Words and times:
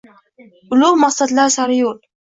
Ulug‘ 0.77 0.97
maqsadlar 1.03 1.53
sari 1.57 1.79
yo‘l 1.81 2.01